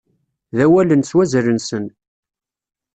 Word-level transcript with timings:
D 0.55 0.59
awalen 0.65 1.01
s 1.09 1.11
wazal-nsen. 1.15 1.85